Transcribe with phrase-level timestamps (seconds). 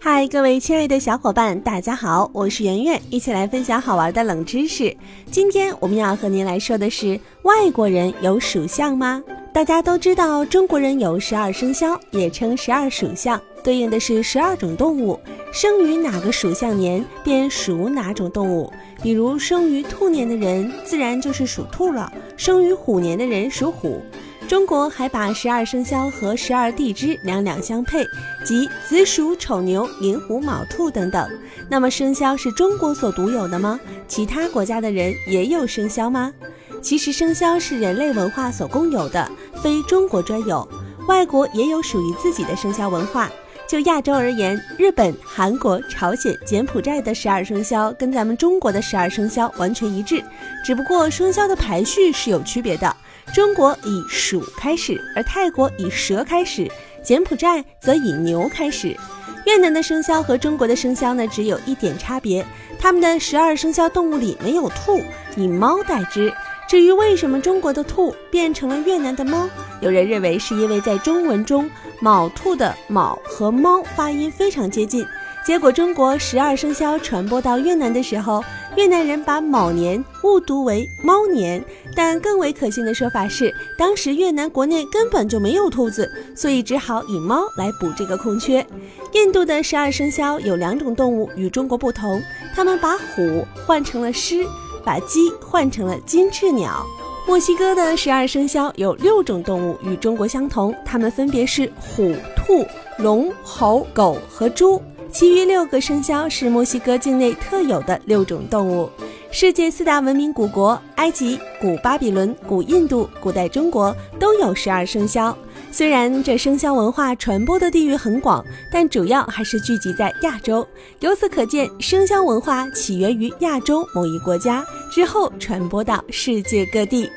[0.00, 4.96] 嗨，各位亲爱的小伙伴，大家好，我是圆圆，一起来分享好玩的冷知识。
[5.28, 9.20] 今天我们要和您来说的是，外国人有属相吗？
[9.52, 15.18] 大家都知道，中国人有十二生肖，也称十二属相，对应的是十二种动物。
[15.52, 18.72] 生于哪个属相年，便属哪种动物。
[19.02, 24.00] 比如生于兔年的人，自然就是属兔了；生于虎年的人属虎。
[24.48, 28.02] 中国还把十二生肖和十二地支两两相配，
[28.46, 31.30] 即子鼠、丑牛、寅虎、卯兔等等。
[31.68, 33.78] 那么生肖是中国所独有的吗？
[34.08, 36.32] 其他国家的人也有生肖吗？
[36.80, 39.30] 其实生肖是人类文化所共有的，
[39.62, 40.66] 非中国专有。
[41.06, 43.30] 外国也有属于自己的生肖文化。
[43.68, 50.24] 就亚洲而言，日本、韩国、朝鲜、柬埔寨的十二生肖跟咱们中国的十二生肖完全一致，
[50.64, 52.96] 只不过生肖的排序是有区别的。
[53.34, 56.66] 中国以鼠开始，而泰国以蛇开始，
[57.04, 58.96] 柬埔寨则以牛开始。
[59.44, 62.42] 越南的生肖和中国的生肖呢，只有一点差别，
[62.80, 64.98] 他们的十二生肖动物里没有兔，
[65.36, 66.32] 以猫代之。
[66.66, 69.48] 至于为什么中国的兔变成了越南的猫，
[69.80, 71.68] 有人认为是因为在中文中
[72.00, 75.06] “卯兔”的“卯”和“猫”发音非常接近。
[75.44, 78.44] 结果，中国十二生肖传播到越南的时候，
[78.76, 81.64] 越南人把卯年误读为猫年。
[81.94, 88.64] 但更为可信的说法是，当时越南国内根本就没有兔子，所以只好以猫来补这个空缺。
[89.12, 92.22] 印度的十二生肖有两种动物与中国不同，
[92.54, 94.46] 他们把虎换成了狮，
[94.84, 96.84] 把鸡换成了金翅鸟。
[97.28, 102.64] 墨西哥的十二生肖有六种动物与中国相同，它们分别是虎、兔、
[102.96, 104.80] 龙、猴、狗和猪。
[105.12, 108.88] 其余六个生肖是墨西哥境内特有的六种动物。
[109.30, 115.36] 世界四大文明古国——埃及、古巴比伦、古印度、古代中国都有十二生肖。
[115.70, 120.66] 虽然这生肖文化传播的地域很广，但主要还是聚集在亚洲。
[121.00, 127.08] 由此可见，生肖文化起源于亚洲某一国家，之后传播到世界各地。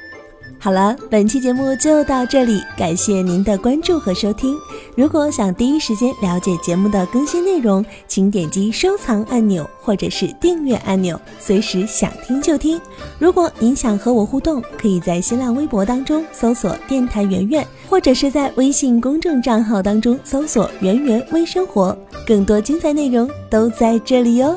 [0.64, 4.56] 好了，本期节目就到这里，感谢您的关注和收听。
[4.96, 12.80] 如果想第一时间了解节目的更新内容，请点击收藏按钮或者是订阅按钮，随时想听就听。
[13.18, 24.56] 如果您想和我互动，可以在新浪微博当中搜索“电台圆圆”，或者是在微信公众账号当中搜索“圆圆微生活”，更多精彩内容都在这里哟。